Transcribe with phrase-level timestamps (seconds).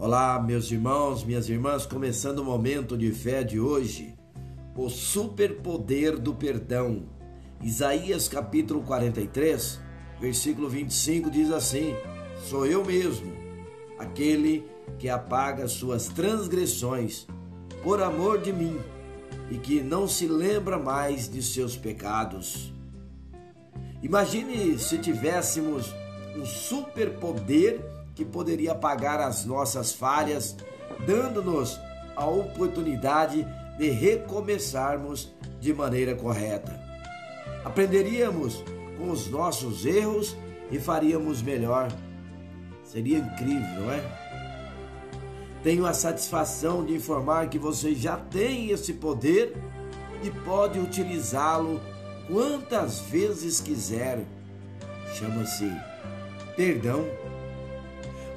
[0.00, 4.14] Olá, meus irmãos, minhas irmãs, começando o momento de fé de hoje,
[4.76, 7.08] o superpoder do perdão.
[7.60, 9.80] Isaías capítulo 43,
[10.20, 11.96] versículo 25 diz assim:
[12.44, 13.32] Sou eu mesmo,
[13.98, 14.64] aquele
[15.00, 17.26] que apaga suas transgressões
[17.82, 18.78] por amor de mim
[19.50, 22.72] e que não se lembra mais de seus pecados.
[24.00, 25.92] Imagine se tivéssemos
[26.36, 30.56] um superpoder que poderia apagar as nossas falhas,
[31.06, 31.78] dando-nos
[32.16, 33.46] a oportunidade
[33.78, 36.80] de recomeçarmos de maneira correta.
[37.64, 38.64] Aprenderíamos
[38.96, 40.36] com os nossos erros
[40.68, 41.92] e faríamos melhor.
[42.82, 44.02] Seria incrível, não é?
[45.62, 49.56] Tenho a satisfação de informar que você já tem esse poder
[50.24, 51.80] e pode utilizá-lo
[52.26, 54.24] quantas vezes quiser.
[55.14, 55.70] Chama-se
[56.56, 57.06] perdão.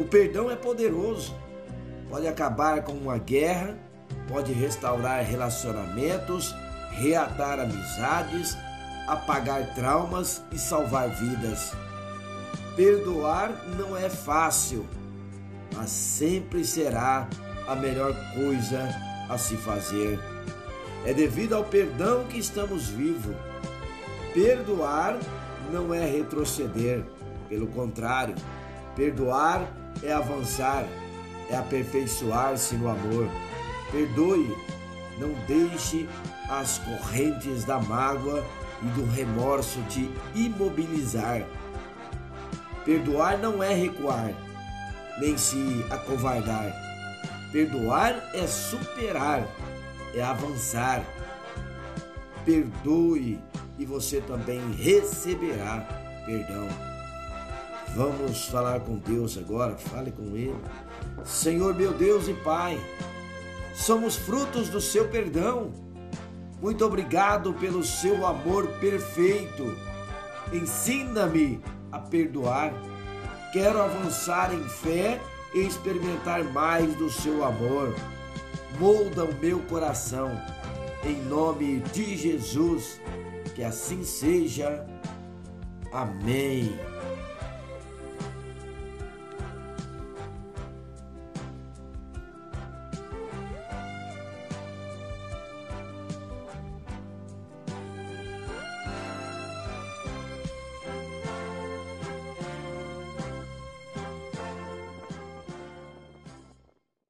[0.00, 1.34] O perdão é poderoso,
[2.08, 3.76] pode acabar com uma guerra,
[4.26, 6.54] pode restaurar relacionamentos,
[6.92, 8.56] reatar amizades,
[9.06, 11.72] apagar traumas e salvar vidas.
[12.74, 14.86] Perdoar não é fácil,
[15.76, 17.28] mas sempre será
[17.68, 18.88] a melhor coisa
[19.28, 20.18] a se fazer.
[21.04, 23.36] É devido ao perdão que estamos vivos.
[24.32, 25.18] Perdoar
[25.70, 27.04] não é retroceder,
[27.50, 28.34] pelo contrário,
[29.00, 29.66] perdoar
[30.02, 30.84] é avançar,
[31.48, 33.30] é aperfeiçoar-se no amor.
[33.90, 34.54] Perdoe,
[35.18, 36.06] não deixe
[36.50, 38.44] as correntes da mágoa
[38.82, 41.42] e do remorso te imobilizar.
[42.84, 44.34] Perdoar não é recuar,
[45.18, 46.70] nem se acovardar.
[47.50, 49.48] Perdoar é superar,
[50.14, 51.02] é avançar.
[52.44, 53.40] Perdoe
[53.78, 55.88] e você também receberá
[56.26, 56.99] perdão.
[57.94, 60.54] Vamos falar com Deus agora, fale com Ele.
[61.24, 62.80] Senhor meu Deus e Pai,
[63.74, 65.72] somos frutos do seu perdão.
[66.62, 69.76] Muito obrigado pelo seu amor perfeito.
[70.52, 71.60] Ensina-me
[71.90, 72.72] a perdoar.
[73.52, 75.20] Quero avançar em fé
[75.54, 77.94] e experimentar mais do seu amor.
[78.78, 80.30] Molda o meu coração.
[81.02, 83.00] Em nome de Jesus,
[83.54, 84.86] que assim seja.
[85.92, 86.78] Amém.